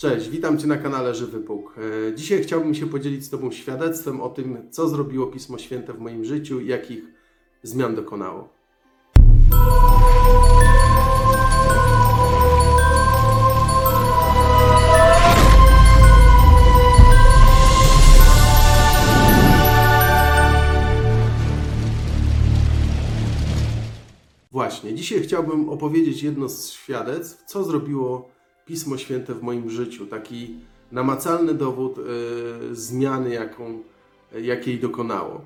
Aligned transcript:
Cześć, 0.00 0.28
witam 0.28 0.58
Cię 0.58 0.66
na 0.66 0.76
kanale 0.76 1.14
Żywy 1.14 1.40
Bóg. 1.40 1.74
E, 2.08 2.14
Dzisiaj 2.14 2.42
chciałbym 2.42 2.74
się 2.74 2.86
podzielić 2.86 3.24
z 3.24 3.30
Tobą 3.30 3.50
świadectwem 3.50 4.20
o 4.20 4.28
tym, 4.28 4.70
co 4.70 4.88
zrobiło 4.88 5.26
Pismo 5.26 5.58
Święte 5.58 5.92
w 5.92 5.98
moim 6.00 6.24
życiu 6.24 6.60
i 6.60 6.66
jakich 6.66 7.04
zmian 7.62 7.94
dokonało. 7.94 8.48
Właśnie, 24.52 24.94
dzisiaj 24.94 25.22
chciałbym 25.22 25.68
opowiedzieć 25.68 26.22
jedno 26.22 26.48
z 26.48 26.70
świadectw, 26.70 27.44
co 27.44 27.64
zrobiło 27.64 28.39
Pismo 28.66 28.98
Święte 28.98 29.34
w 29.34 29.42
moim 29.42 29.70
życiu. 29.70 30.06
Taki 30.06 30.54
namacalny 30.92 31.54
dowód 31.54 31.98
e, 31.98 32.02
zmiany, 32.74 33.30
jaką, 33.30 33.82
jakiej 34.42 34.80
dokonało. 34.80 35.44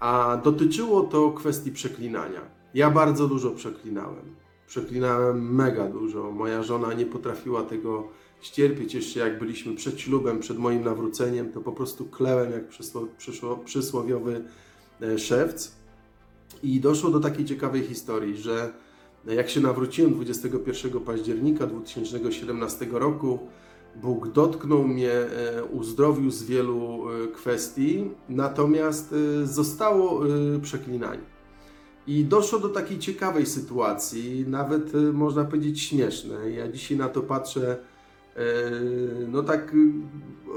A 0.00 0.40
dotyczyło 0.44 1.02
to 1.02 1.30
kwestii 1.30 1.72
przeklinania. 1.72 2.40
Ja 2.74 2.90
bardzo 2.90 3.28
dużo 3.28 3.50
przeklinałem. 3.50 4.34
Przeklinałem 4.66 5.54
mega 5.54 5.88
dużo. 5.88 6.30
Moja 6.30 6.62
żona 6.62 6.92
nie 6.92 7.06
potrafiła 7.06 7.62
tego 7.62 8.08
ścierpieć. 8.40 8.94
Jeszcze 8.94 9.20
jak 9.20 9.38
byliśmy 9.38 9.74
przed 9.74 10.00
ślubem, 10.00 10.40
przed 10.40 10.58
moim 10.58 10.84
nawróceniem, 10.84 11.52
to 11.52 11.60
po 11.60 11.72
prostu 11.72 12.04
klełem 12.04 12.52
jak 12.52 12.68
przysło, 12.68 13.06
przysło, 13.18 13.56
przysłowiowy 13.56 14.44
e, 15.02 15.18
szewc. 15.18 15.72
I 16.62 16.80
doszło 16.80 17.10
do 17.10 17.20
takiej 17.20 17.44
ciekawej 17.44 17.82
historii, 17.82 18.36
że 18.36 18.72
jak 19.26 19.50
się 19.50 19.60
nawróciłem 19.60 20.14
21 20.14 21.00
października 21.00 21.66
2017 21.66 22.86
roku, 22.92 23.38
Bóg 24.02 24.28
dotknął 24.28 24.84
mnie, 24.84 25.12
e, 25.12 25.64
uzdrowił 25.64 26.30
z 26.30 26.42
wielu 26.42 27.04
e, 27.08 27.28
kwestii, 27.28 28.10
natomiast 28.28 29.14
e, 29.42 29.46
zostało 29.46 30.20
przeklinanie. 30.62 31.34
I 32.06 32.24
doszło 32.24 32.58
do 32.58 32.68
takiej 32.68 32.98
ciekawej 32.98 33.46
sytuacji, 33.46 34.44
nawet 34.48 34.92
można 35.12 35.44
powiedzieć 35.44 35.80
śmiesznej. 35.80 36.56
Ja 36.56 36.68
dzisiaj 36.68 36.98
na 36.98 37.08
to 37.08 37.22
patrzę, 37.22 37.76
no 39.28 39.42
tak 39.42 39.76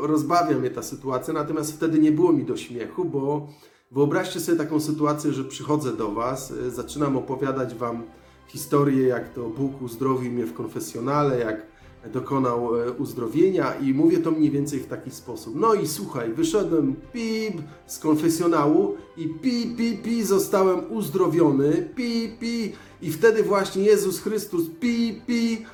rozbawia 0.01 0.57
mnie 0.57 0.69
ta 0.69 0.83
sytuacja, 0.83 1.33
natomiast 1.33 1.73
wtedy 1.73 1.99
nie 1.99 2.11
było 2.11 2.33
mi 2.33 2.43
do 2.43 2.57
śmiechu, 2.57 3.05
bo 3.05 3.47
Wyobraźcie 3.91 4.39
sobie 4.39 4.57
taką 4.57 4.79
sytuację, 4.79 5.33
że 5.33 5.43
przychodzę 5.43 5.93
do 5.93 6.11
Was, 6.11 6.53
zaczynam 6.69 7.17
opowiadać 7.17 7.75
Wam 7.75 8.03
historię, 8.47 9.07
jak 9.07 9.33
to 9.33 9.49
Bóg 9.49 9.81
uzdrowił 9.81 10.31
mnie 10.31 10.45
w 10.45 10.53
konfesjonale, 10.53 11.39
jak 11.39 11.65
dokonał 12.11 12.81
e, 12.81 12.91
uzdrowienia 12.91 13.73
i 13.73 13.93
mówię 13.93 14.17
to 14.17 14.31
mniej 14.31 14.51
więcej 14.51 14.79
w 14.79 14.87
taki 14.87 15.11
sposób. 15.11 15.55
No 15.55 15.73
i 15.73 15.87
słuchaj, 15.87 16.33
wyszedłem 16.33 16.95
pip 17.13 17.61
z 17.87 17.99
konfesjonału 17.99 18.95
i 19.17 19.29
pi, 19.29 19.75
pi, 19.77 19.97
pi, 19.97 20.23
zostałem 20.23 20.91
uzdrowiony, 20.91 21.89
pi, 21.95 22.37
pi 22.39 22.73
i 23.01 23.11
wtedy 23.11 23.43
właśnie 23.43 23.83
Jezus 23.83 24.19
Chrystus 24.19 24.63
pi, 24.79 25.21
pi, 25.27 25.65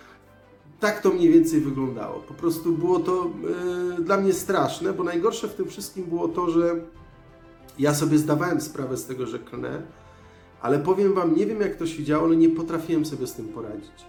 tak 0.79 1.01
to 1.01 1.09
mniej 1.11 1.29
więcej 1.29 1.61
wyglądało. 1.61 2.19
Po 2.19 2.33
prostu 2.33 2.71
było 2.71 2.99
to 2.99 3.31
yy, 3.97 4.03
dla 4.03 4.17
mnie 4.17 4.33
straszne, 4.33 4.93
bo 4.93 5.03
najgorsze 5.03 5.47
w 5.47 5.53
tym 5.55 5.67
wszystkim 5.67 6.05
było 6.05 6.27
to, 6.27 6.49
że 6.49 6.81
ja 7.79 7.93
sobie 7.93 8.17
zdawałem 8.17 8.61
sprawę 8.61 8.97
z 8.97 9.05
tego, 9.05 9.25
że 9.25 9.39
klnę, 9.39 9.81
ale 10.63 10.79
powiem 10.79 11.13
Wam, 11.13 11.35
nie 11.35 11.45
wiem 11.45 11.61
jak 11.61 11.75
to 11.75 11.87
się 11.87 12.03
działo, 12.03 12.25
ale 12.25 12.35
nie 12.35 12.49
potrafiłem 12.49 13.05
sobie 13.05 13.27
z 13.27 13.33
tym 13.33 13.47
poradzić. 13.47 14.05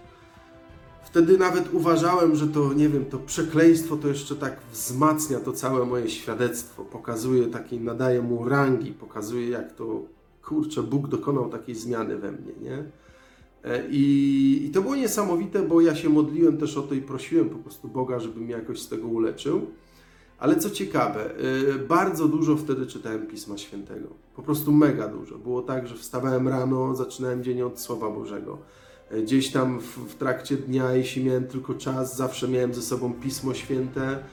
Wtedy 1.03 1.37
nawet 1.37 1.73
uważałem, 1.73 2.35
że 2.35 2.47
to, 2.47 2.73
nie 2.73 2.89
wiem, 2.89 3.05
to 3.05 3.19
przekleństwo 3.19 3.97
to 3.97 4.07
jeszcze 4.07 4.35
tak 4.35 4.57
wzmacnia 4.73 5.39
to 5.39 5.53
całe 5.53 5.85
moje 5.85 6.09
świadectwo, 6.09 6.85
pokazuje 6.85 7.47
takiej, 7.47 7.79
nadaje 7.79 8.21
mu 8.21 8.49
rangi, 8.49 8.91
pokazuje 8.91 9.49
jak 9.49 9.73
to, 9.73 10.01
kurczę, 10.43 10.83
Bóg 10.83 11.07
dokonał 11.07 11.49
takiej 11.49 11.75
zmiany 11.75 12.17
we 12.17 12.31
mnie, 12.31 12.53
nie? 12.61 12.83
E, 13.63 13.83
I, 13.89 14.65
I 14.65 14.69
to 14.69 14.81
było 14.81 14.95
niesamowite, 14.95 15.61
bo 15.61 15.81
ja 15.81 15.95
się 15.95 16.09
modliłem 16.09 16.57
też 16.57 16.77
o 16.77 16.81
to 16.81 16.95
i 16.95 17.01
prosiłem 17.01 17.49
po 17.49 17.57
prostu 17.57 17.87
Boga, 17.87 18.19
żeby 18.19 18.39
mnie 18.39 18.53
jakoś 18.53 18.81
z 18.81 18.89
tego 18.89 19.07
uleczył. 19.07 19.61
Ale 20.39 20.55
co 20.55 20.69
ciekawe, 20.69 21.29
y, 21.75 21.79
bardzo 21.79 22.27
dużo 22.27 22.57
wtedy 22.57 22.85
czytałem 22.85 23.27
Pisma 23.27 23.57
Świętego. 23.57 24.07
Po 24.35 24.41
prostu 24.41 24.71
mega 24.71 25.07
dużo. 25.07 25.37
Było 25.37 25.61
tak, 25.61 25.87
że 25.87 25.95
wstawałem 25.95 26.47
rano, 26.47 26.95
zaczynałem 26.95 27.43
dzień 27.43 27.61
od 27.61 27.79
Słowa 27.79 28.09
Bożego. 28.09 28.57
Y, 29.11 29.21
gdzieś 29.23 29.51
tam 29.51 29.79
w, 29.79 30.15
trakcie 30.15 30.57
dnia, 30.57 30.91
jeśli 30.91 31.23
miałem 31.23 31.47
tylko 31.47 31.73
czas, 31.73 32.17
zawsze 32.17 32.47
miałem 32.47 32.73
ze 32.73 32.81
sobą 32.81 33.13
Pismo 33.13 33.53
Święte, 33.53 34.23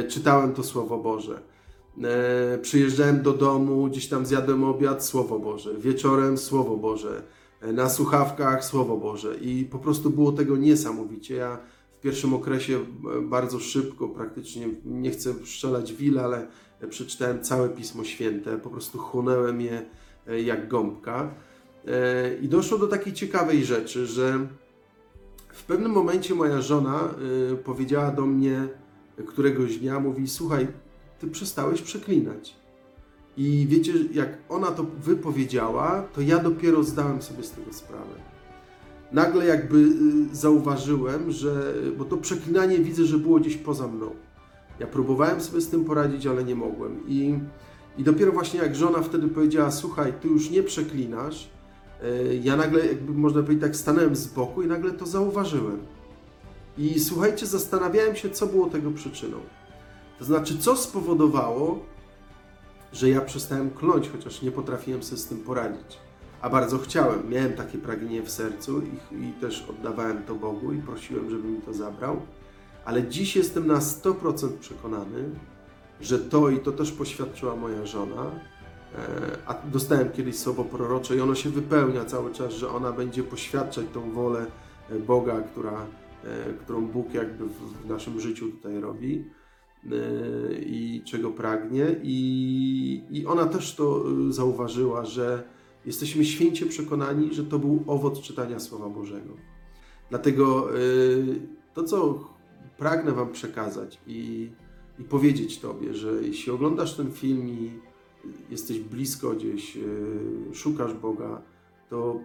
y, 0.00 0.08
czytałem 0.08 0.54
to 0.54 0.62
Słowo 0.62 0.98
Boże. 0.98 1.40
Przyjeżdżałem 2.62 3.22
do 3.22 3.32
domu, 3.32 3.86
gdzieś 3.86 4.08
tam 4.08 4.26
zjadłem 4.26 4.64
obiad, 4.64 5.04
Słowo 5.04 5.38
Boże. 5.38 5.74
Wieczorem 5.78 6.38
Słowo 6.38 6.76
Boże. 6.76 7.22
Na 7.62 7.90
słuchawkach 7.90 8.64
Słowo 8.64 8.96
Boże. 8.96 9.36
I 9.36 9.64
po 9.64 9.78
prostu 9.78 10.10
było 10.10 10.32
tego 10.32 10.56
niesamowicie. 10.56 11.34
Ja 11.34 11.58
pierwszym 12.04 12.34
okresie 12.34 12.78
e, 12.78 13.20
bardzo 13.20 13.60
szybko, 13.60 14.08
praktycznie 14.08 14.68
nie 14.84 15.10
chcę 15.10 15.34
strzelać 15.44 15.92
wil, 15.94 16.18
ale 16.18 16.46
przeczytałem 16.90 17.42
całe 17.42 17.68
Pismo 17.68 18.04
Święte, 18.04 18.58
po 18.58 18.70
prostu 18.70 18.98
chłonęłem 18.98 19.60
je 19.60 19.82
e, 20.26 20.40
jak 20.40 20.68
gąbka. 20.68 21.34
E, 21.86 22.36
I 22.36 22.48
doszło 22.48 22.78
do 22.78 22.86
takiej 22.86 23.12
ciekawej 23.12 23.64
rzeczy, 23.64 24.06
że 24.06 24.46
w 25.52 25.64
pewnym 25.64 25.92
momencie 25.92 26.34
moja 26.34 26.60
żona 26.60 27.14
powiedziała 27.64 28.10
do 28.10 28.26
mnie 28.26 28.68
któregoś 29.26 29.78
dnia, 29.78 30.00
mówi, 30.00 30.28
słuchaj, 30.28 30.66
ty 31.18 31.26
przestałeś 31.26 31.82
przeklinać. 31.82 32.56
I 33.36 33.66
wiecie, 33.70 33.92
jak 34.12 34.38
ona 34.48 34.66
to 34.66 34.84
wypowiedziała, 34.84 36.02
to 36.14 36.20
ja 36.20 36.38
dopiero 36.38 36.82
zdałem 36.82 37.22
sobie 37.22 37.42
z 37.42 37.50
tego 37.50 37.72
sprawę 37.72 38.33
nagle 39.12 39.46
jakby 39.46 39.78
y, 40.32 40.36
zauważyłem, 40.36 41.30
że, 41.30 41.74
bo 41.98 42.04
to 42.04 42.16
przeklinanie 42.16 42.78
widzę, 42.78 43.04
że 43.04 43.18
było 43.18 43.40
gdzieś 43.40 43.56
poza 43.56 43.88
mną. 43.88 44.10
Ja 44.80 44.86
próbowałem 44.86 45.40
sobie 45.40 45.60
z 45.60 45.68
tym 45.68 45.84
poradzić, 45.84 46.26
ale 46.26 46.44
nie 46.44 46.54
mogłem. 46.54 47.08
I, 47.08 47.38
i 47.98 48.04
dopiero 48.04 48.32
właśnie 48.32 48.60
jak 48.60 48.76
żona 48.76 49.02
wtedy 49.02 49.28
powiedziała, 49.28 49.70
słuchaj, 49.70 50.12
ty 50.20 50.28
już 50.28 50.50
nie 50.50 50.62
przeklinasz, 50.62 51.50
y, 52.04 52.40
ja 52.42 52.56
nagle, 52.56 52.86
jakby 52.86 53.12
można 53.12 53.42
powiedzieć, 53.42 53.62
tak 53.62 53.76
stanąłem 53.76 54.16
z 54.16 54.26
boku 54.26 54.62
i 54.62 54.66
nagle 54.66 54.92
to 54.92 55.06
zauważyłem. 55.06 55.78
I 56.78 57.00
słuchajcie, 57.00 57.46
zastanawiałem 57.46 58.16
się, 58.16 58.30
co 58.30 58.46
było 58.46 58.70
tego 58.70 58.90
przyczyną. 58.90 59.36
To 60.18 60.24
znaczy, 60.24 60.58
co 60.58 60.76
spowodowało, 60.76 61.80
że 62.92 63.08
ja 63.10 63.20
przestałem 63.20 63.70
kląć, 63.70 64.10
chociaż 64.10 64.42
nie 64.42 64.50
potrafiłem 64.50 65.02
sobie 65.02 65.20
z 65.20 65.26
tym 65.26 65.38
poradzić 65.38 65.98
a 66.44 66.50
bardzo 66.50 66.78
chciałem. 66.78 67.30
Miałem 67.30 67.52
takie 67.52 67.78
pragnienie 67.78 68.22
w 68.22 68.30
sercu 68.30 68.82
i, 68.82 69.24
i, 69.24 69.32
też 69.32 69.66
oddawałem 69.70 70.22
to 70.22 70.34
Bogu 70.34 70.72
i 70.72 70.78
prosiłem, 70.78 71.30
żeby 71.30 71.48
mi 71.48 71.62
to 71.62 71.74
zabrał. 71.74 72.20
Ale 72.84 73.08
dziś 73.08 73.36
jestem 73.36 73.66
na 73.66 73.78
100% 73.78 74.48
przekonany, 74.60 75.24
że 76.00 76.18
to 76.18 76.50
i 76.50 76.58
to 76.58 76.72
też 76.72 76.92
poświadczyła 76.92 77.56
moja 77.56 77.86
żona. 77.86 78.30
E, 78.94 79.36
a 79.46 79.54
dostałem 79.54 80.10
kiedyś 80.10 80.38
słowo 80.38 80.64
prorocze 80.64 81.16
i 81.16 81.20
ono 81.20 81.34
się 81.34 81.50
wypełnia 81.50 82.04
cały 82.04 82.32
czas, 82.32 82.52
że 82.52 82.70
ona 82.70 82.92
będzie 82.92 83.22
poświadczać 83.22 83.86
tą 83.94 84.10
wolę 84.10 84.46
e, 84.90 84.98
Boga, 84.98 85.40
która, 85.40 85.86
e, 86.24 86.52
którą 86.52 86.86
Bóg 86.86 87.14
jakby 87.14 87.44
w 87.84 87.88
naszym 87.88 88.20
życiu 88.20 88.50
tutaj 88.50 88.80
robi 88.80 89.24
i 90.60 91.02
czego 91.04 91.30
pragnie. 91.30 91.86
I, 92.02 93.04
I 93.10 93.26
ona 93.26 93.46
też 93.46 93.74
to 93.74 94.04
zauważyła, 94.30 95.04
że 95.04 95.54
Jesteśmy 95.86 96.24
święcie 96.24 96.66
przekonani, 96.66 97.34
że 97.34 97.44
to 97.44 97.58
był 97.58 97.84
owoc 97.86 98.20
czytania 98.20 98.60
Słowa 98.60 98.88
Bożego. 98.88 99.34
Dlatego 100.10 100.78
y, 100.78 101.40
to, 101.74 101.84
co 101.84 102.28
pragnę 102.78 103.12
Wam 103.12 103.32
przekazać 103.32 104.00
i, 104.06 104.50
i 104.98 105.04
powiedzieć 105.04 105.58
Tobie, 105.58 105.94
że 105.94 106.12
jeśli 106.22 106.52
oglądasz 106.52 106.96
ten 106.96 107.12
film 107.12 107.48
i 107.48 107.70
jesteś 108.50 108.78
blisko 108.78 109.30
gdzieś, 109.30 109.76
y, 109.76 110.54
szukasz 110.54 110.94
Boga, 110.94 111.42
to 111.90 112.20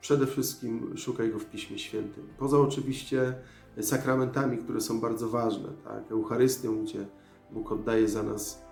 przede 0.00 0.26
wszystkim 0.26 0.96
szukaj 0.96 1.30
Go 1.30 1.38
w 1.38 1.46
Piśmie 1.46 1.78
Świętym. 1.78 2.28
Poza 2.38 2.58
oczywiście 2.58 3.34
sakramentami, 3.80 4.58
które 4.58 4.80
są 4.80 5.00
bardzo 5.00 5.28
ważne, 5.28 5.68
tak? 5.84 6.12
Eucharystią, 6.12 6.84
gdzie 6.84 7.06
Bóg 7.52 7.72
oddaje 7.72 8.08
za 8.08 8.22
nas 8.22 8.62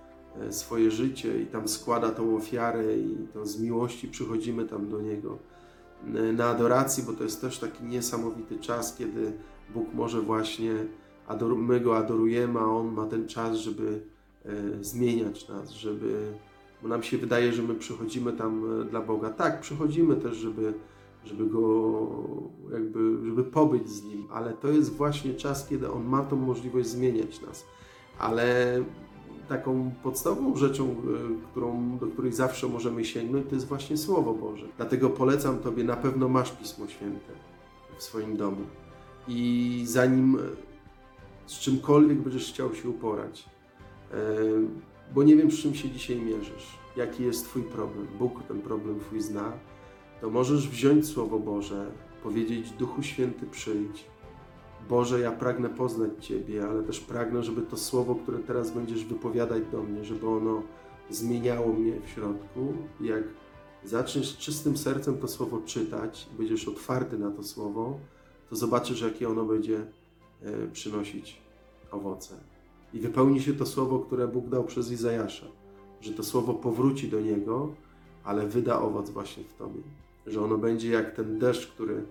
swoje 0.50 0.90
życie 0.90 1.42
i 1.42 1.46
tam 1.46 1.68
składa 1.68 2.10
tą 2.10 2.36
ofiarę 2.36 2.96
i 2.96 3.16
to 3.34 3.46
z 3.46 3.60
miłości 3.60 4.08
przychodzimy 4.08 4.64
tam 4.64 4.88
do 4.88 5.00
Niego 5.00 5.38
e, 6.14 6.32
na 6.32 6.46
adoracji, 6.46 7.02
bo 7.02 7.12
to 7.12 7.24
jest 7.24 7.40
też 7.40 7.58
taki 7.58 7.84
niesamowity 7.84 8.58
czas, 8.58 8.96
kiedy 8.96 9.32
Bóg 9.74 9.94
może 9.94 10.20
właśnie, 10.20 10.72
my 11.56 11.80
Go 11.80 11.96
adorujemy, 11.96 12.60
a 12.60 12.64
On 12.64 12.92
ma 12.92 13.06
ten 13.06 13.28
czas, 13.28 13.56
żeby 13.56 14.02
e, 14.44 14.84
zmieniać 14.84 15.48
nas, 15.48 15.70
żeby, 15.70 16.32
bo 16.82 16.88
nam 16.88 17.02
się 17.02 17.18
wydaje, 17.18 17.52
że 17.52 17.62
my 17.62 17.74
przychodzimy 17.74 18.32
tam 18.32 18.64
dla 18.90 19.00
Boga. 19.00 19.30
Tak, 19.30 19.60
przychodzimy 19.60 20.16
też, 20.16 20.36
żeby 20.36 20.74
żeby 21.24 21.46
go 21.46 22.00
jakby, 22.72 23.26
żeby 23.26 23.44
pobyć 23.44 23.88
z 23.88 24.04
nim, 24.04 24.26
ale 24.32 24.52
to 24.52 24.68
jest 24.68 24.96
właśnie 24.96 25.34
czas, 25.34 25.68
kiedy 25.68 25.90
on 25.90 26.04
ma 26.04 26.22
tą 26.22 26.36
możliwość 26.36 26.88
zmieniać 26.88 27.40
nas. 27.40 27.64
Ale 28.18 28.76
taką 29.50 29.90
podstawową 30.02 30.56
rzeczą, 30.56 30.90
y, 30.90 30.94
którą, 31.50 31.98
do 31.98 32.06
której 32.06 32.32
zawsze 32.32 32.68
możemy 32.68 33.04
sięgnąć, 33.04 33.46
to 33.48 33.54
jest 33.54 33.66
właśnie 33.66 33.96
Słowo 33.96 34.34
Boże. 34.34 34.66
Dlatego 34.76 35.10
polecam 35.10 35.58
Tobie, 35.58 35.84
na 35.84 35.96
pewno 35.96 36.28
masz 36.28 36.52
Pismo 36.52 36.88
Święte 36.88 37.32
w 37.98 38.02
swoim 38.02 38.36
domu. 38.36 38.62
I 39.28 39.82
zanim 39.86 40.38
z 41.46 41.58
czymkolwiek 41.58 42.18
będziesz 42.18 42.52
chciał 42.52 42.74
się 42.74 42.88
uporać, 42.88 43.44
e, 44.12 44.16
bo 45.14 45.22
nie 45.22 45.36
wiem, 45.36 45.50
z 45.50 45.58
czym 45.58 45.74
się 45.74 45.90
dzisiaj 45.90 46.16
mierzysz, 46.16 46.78
jaki 46.96 47.22
jest 47.22 47.44
Twój 47.44 47.62
problem, 47.62 48.06
Bóg 48.18 48.42
ten 48.48 48.60
problem 48.62 49.00
Twój 49.00 49.20
zna, 49.20 49.52
to 50.20 50.30
możesz 50.30 50.68
wziąć 50.68 51.06
Słowo 51.06 51.38
Boże, 51.38 51.90
powiedzieć 52.22 52.70
Duchu 52.70 53.02
Święty 53.02 53.46
przyjdź. 53.46 54.04
Boże, 54.88 55.20
ja 55.20 55.32
pragnę 55.32 55.68
poznać 55.68 56.10
Ciebie, 56.20 56.66
ale 56.68 56.82
też 56.82 57.00
pragnę, 57.00 57.42
żeby 57.42 57.62
to 57.62 57.76
Słowo, 57.76 58.14
które 58.14 58.38
teraz 58.38 58.70
będziesz 58.70 59.04
wypowiadać 59.04 59.62
do 59.72 59.82
mnie, 59.82 60.04
żeby 60.04 60.28
ono 60.28 60.62
zmieniało 61.10 61.72
mnie 61.72 62.00
w 62.00 62.08
środku. 62.08 62.74
Jak 63.00 63.22
zaczniesz 63.84 64.36
czystym 64.36 64.76
sercem 64.76 65.18
to 65.18 65.28
Słowo 65.28 65.60
czytać, 65.66 66.28
będziesz 66.38 66.68
otwarty 66.68 67.18
na 67.18 67.30
to 67.30 67.42
Słowo, 67.42 67.98
to 68.50 68.56
zobaczysz, 68.56 69.00
jakie 69.00 69.28
ono 69.28 69.44
będzie 69.44 69.86
e, 70.42 70.66
przynosić 70.72 71.40
owoce. 71.90 72.34
I 72.94 73.00
wypełni 73.00 73.40
się 73.40 73.52
to 73.52 73.66
Słowo, 73.66 73.98
które 73.98 74.28
Bóg 74.28 74.48
dał 74.48 74.64
przez 74.64 74.92
Izajasza, 74.92 75.46
że 76.00 76.12
to 76.12 76.22
Słowo 76.22 76.54
powróci 76.54 77.08
do 77.08 77.20
Niego, 77.20 77.74
ale 78.24 78.46
wyda 78.46 78.80
owoc 78.80 79.10
właśnie 79.10 79.44
w 79.44 79.54
Tobie. 79.54 79.80
Że 80.26 80.44
ono 80.44 80.58
będzie 80.58 80.90
jak 80.90 81.16
ten 81.16 81.38
deszcz, 81.38 81.66
który 81.66 82.04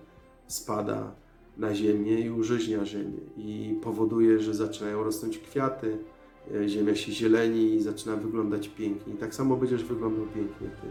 spada 0.46 1.12
na 1.60 1.74
ziemię 1.74 2.20
i 2.20 2.30
użyźnia 2.30 2.84
ziemię 2.84 3.20
i 3.36 3.78
powoduje, 3.82 4.40
że 4.40 4.54
zaczynają 4.54 5.04
rosnąć 5.04 5.38
kwiaty, 5.38 5.98
e, 6.54 6.68
ziemia 6.68 6.94
się 6.94 7.12
zieleni 7.12 7.74
i 7.74 7.82
zaczyna 7.82 8.16
wyglądać 8.16 8.68
pięknie. 8.68 9.14
I 9.14 9.16
tak 9.16 9.34
samo 9.34 9.56
będziesz 9.56 9.84
wyglądał 9.84 10.26
pięknie 10.26 10.68
Ty. 10.68 10.90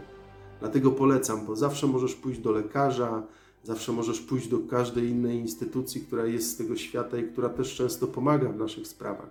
Dlatego 0.60 0.90
polecam, 0.90 1.46
bo 1.46 1.56
zawsze 1.56 1.86
możesz 1.86 2.14
pójść 2.14 2.40
do 2.40 2.52
lekarza, 2.52 3.22
zawsze 3.62 3.92
możesz 3.92 4.20
pójść 4.20 4.48
do 4.48 4.58
każdej 4.58 5.08
innej 5.08 5.38
instytucji, 5.38 6.00
która 6.00 6.26
jest 6.26 6.50
z 6.50 6.56
tego 6.56 6.76
świata 6.76 7.18
i 7.18 7.24
która 7.24 7.48
też 7.48 7.74
często 7.74 8.06
pomaga 8.06 8.48
w 8.48 8.56
naszych 8.56 8.86
sprawach. 8.86 9.30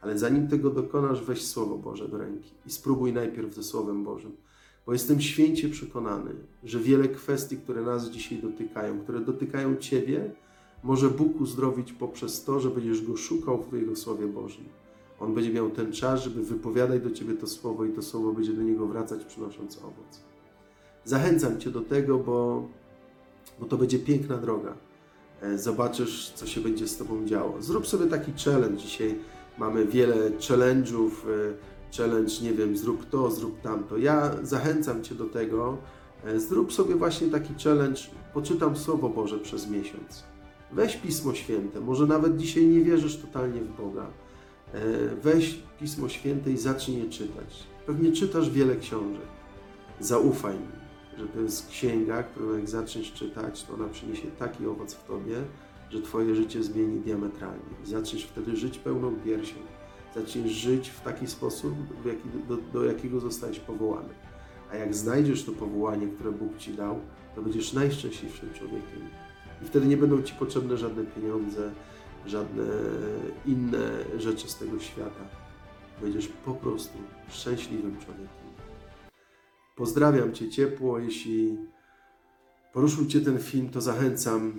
Ale 0.00 0.18
zanim 0.18 0.48
tego 0.48 0.70
dokonasz, 0.70 1.24
weź 1.24 1.46
Słowo 1.46 1.78
Boże 1.78 2.08
do 2.08 2.18
ręki 2.18 2.50
i 2.66 2.70
spróbuj 2.70 3.12
najpierw 3.12 3.54
ze 3.54 3.62
Słowem 3.62 4.04
Bożym. 4.04 4.32
Bo 4.86 4.92
jestem 4.92 5.20
święcie 5.20 5.68
przekonany, 5.68 6.30
że 6.64 6.78
wiele 6.78 7.08
kwestii, 7.08 7.56
które 7.56 7.82
nas 7.82 8.10
dzisiaj 8.10 8.38
dotykają, 8.38 9.00
które 9.00 9.20
dotykają 9.20 9.76
Ciebie, 9.76 10.30
może 10.82 11.10
Bóg 11.10 11.40
uzdrowić 11.40 11.92
poprzez 11.92 12.44
to, 12.44 12.60
że 12.60 12.70
będziesz 12.70 13.02
Go 13.02 13.16
szukał 13.16 13.62
w 13.62 13.72
Jego 13.72 13.96
Słowie 13.96 14.26
Bożym. 14.26 14.64
On 15.20 15.34
będzie 15.34 15.52
miał 15.52 15.70
ten 15.70 15.92
czas, 15.92 16.22
żeby 16.22 16.42
wypowiadać 16.42 17.02
do 17.02 17.10
Ciebie 17.10 17.34
to 17.34 17.46
Słowo 17.46 17.84
i 17.84 17.92
to 17.92 18.02
Słowo 18.02 18.32
będzie 18.32 18.52
do 18.52 18.62
Niego 18.62 18.86
wracać, 18.86 19.24
przynosząc 19.24 19.78
owoc. 19.78 20.20
Zachęcam 21.04 21.60
Cię 21.60 21.70
do 21.70 21.80
tego, 21.80 22.18
bo, 22.18 22.68
bo 23.60 23.66
to 23.66 23.76
będzie 23.76 23.98
piękna 23.98 24.36
droga. 24.38 24.74
E, 25.42 25.58
Zobaczysz, 25.58 26.32
co 26.34 26.46
się 26.46 26.60
będzie 26.60 26.88
z 26.88 26.96
Tobą 26.96 27.26
działo. 27.26 27.62
Zrób 27.62 27.86
sobie 27.86 28.06
taki 28.06 28.32
challenge. 28.44 28.76
Dzisiaj 28.76 29.14
mamy 29.58 29.86
wiele 29.86 30.30
challenge'ów. 30.30 31.10
e, 31.10 31.78
Challenge, 31.96 32.32
nie 32.42 32.52
wiem, 32.52 32.76
zrób 32.76 33.10
to, 33.10 33.30
zrób 33.30 33.60
tamto. 33.60 33.98
Ja 33.98 34.30
zachęcam 34.42 35.04
Cię 35.04 35.14
do 35.14 35.24
tego. 35.24 35.76
e, 36.24 36.40
Zrób 36.40 36.72
sobie 36.72 36.94
właśnie 36.94 37.28
taki 37.28 37.54
challenge. 37.64 38.00
Poczytam 38.34 38.76
Słowo 38.76 39.08
Boże 39.08 39.38
przez 39.38 39.70
miesiąc. 39.70 40.24
Weź 40.72 40.96
Pismo 40.96 41.34
Święte. 41.34 41.80
Może 41.80 42.06
nawet 42.06 42.36
dzisiaj 42.36 42.66
nie 42.66 42.80
wierzysz 42.80 43.16
totalnie 43.16 43.60
w 43.60 43.76
Boga. 43.76 44.06
E, 44.74 44.80
Weź 45.22 45.58
Pismo 45.80 46.08
Święte 46.08 46.50
i 46.50 46.56
zacznij 46.56 46.98
je 46.98 47.10
czytać. 47.10 47.66
Pewnie 47.86 48.12
czytasz 48.12 48.50
wiele 48.50 48.76
książek. 48.76 49.26
Zaufaj 50.00 50.54
mi, 50.54 50.68
że 51.18 51.26
to 51.28 51.40
jest 51.40 51.68
księga, 51.68 52.22
którą 52.22 52.54
jak 52.54 52.68
zaczniesz 52.68 53.12
czytać, 53.12 53.64
to 53.64 53.74
ona 53.74 53.88
przyniesie 53.88 54.28
taki 54.38 54.66
owoc 54.66 54.94
w 54.94 55.04
Tobie, 55.04 55.36
że 55.90 56.02
Twoje 56.02 56.34
życie 56.34 56.62
zmieni 56.62 57.00
diametralnie. 57.00 57.74
Zaczniesz 57.84 58.24
wtedy 58.24 58.56
żyć 58.56 58.78
pełną 58.78 59.16
piersią. 59.24 59.56
Zaczniesz 60.14 60.52
żyć 60.52 60.88
w 60.88 61.00
taki 61.00 61.26
sposób, 61.26 61.74
do, 62.48 62.56
do 62.56 62.84
jakiego 62.84 63.20
zostałeś 63.20 63.58
powołany. 63.58 64.14
A 64.72 64.76
jak 64.76 64.94
znajdziesz 64.94 65.44
to 65.44 65.52
powołanie, 65.52 66.06
które 66.06 66.32
Bóg 66.32 66.58
Ci 66.58 66.74
dał, 66.74 67.00
to 67.34 67.42
będziesz 67.42 67.72
najszczęśliwszym 67.72 68.52
człowiekiem. 68.54 69.08
I 69.62 69.66
wtedy 69.66 69.86
nie 69.86 69.96
będą 69.96 70.22
Ci 70.22 70.34
potrzebne 70.34 70.76
żadne 70.76 71.04
pieniądze, 71.04 71.70
żadne 72.26 72.64
inne 73.46 73.90
rzeczy 74.18 74.48
z 74.48 74.56
tego 74.56 74.78
świata. 74.78 75.20
Będziesz 76.02 76.28
po 76.28 76.54
prostu 76.54 76.98
szczęśliwym 77.30 77.96
człowiekiem. 77.98 78.48
Pozdrawiam 79.76 80.32
Cię 80.32 80.48
ciepło. 80.48 80.98
Jeśli 80.98 81.58
poruszył 82.72 83.06
Cię 83.06 83.20
ten 83.20 83.38
film, 83.38 83.68
to 83.68 83.80
zachęcam, 83.80 84.52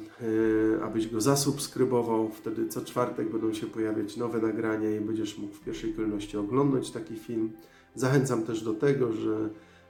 e, 0.80 0.84
abyś 0.84 1.08
go 1.08 1.22
zasubskrybował. 1.22 2.30
Wtedy 2.30 2.68
co 2.68 2.82
czwartek 2.82 3.32
będą 3.32 3.54
się 3.54 3.68
pojawiać 3.68 4.18
nowe 4.18 4.42
nagrania 4.42 4.96
i 4.96 5.02
będziesz 5.02 5.38
mógł 5.38 5.54
w 5.54 5.62
pierwszej 5.62 5.94
kolejności 5.94 6.38
oglądać 6.38 6.92
taki 6.92 7.16
film. 7.16 7.52
Zachęcam 7.96 8.44
też 8.44 8.64
do 8.64 8.74
tego, 8.74 9.14
że 9.14 9.50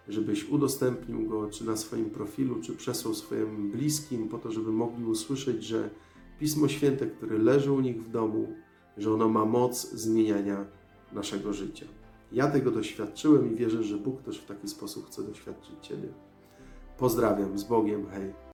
żebyś 0.10 0.50
udostępnił 0.50 1.30
go 1.30 1.50
czy 1.50 1.66
na 1.66 1.78
swoim 1.78 2.10
profilu, 2.10 2.62
czy 2.62 2.76
przesłał 2.76 3.14
swoim 3.14 3.72
bliskim, 3.72 4.30
po 4.30 4.38
to, 4.38 4.52
żeby 4.52 4.72
mogli 4.72 5.06
usłyszeć, 5.06 5.64
że 5.64 5.90
Pismo 6.40 6.68
Święte, 6.68 7.08
które 7.08 7.38
leży 7.38 7.72
u 7.72 7.80
nich 7.80 8.04
w 8.04 8.10
domu, 8.10 8.54
że 8.98 9.14
ono 9.14 9.30
ma 9.30 9.46
moc 9.46 9.92
zmieniania 9.92 10.66
naszego 11.14 11.54
życia. 11.54 11.86
Ja 12.32 12.48
tego 12.48 12.72
doświadczyłem 12.72 13.54
i 13.54 13.56
wierzę, 13.56 13.84
że 13.84 13.98
Bóg 13.98 14.22
też 14.22 14.40
w 14.40 14.46
taki 14.46 14.68
sposób 14.68 15.08
chce 15.08 15.24
doświadczyć 15.24 15.76
Ciebie. 15.82 16.10
Pozdrawiam, 16.98 17.58
z 17.58 17.64
Bogiem, 17.64 18.06
hej. 18.12 18.34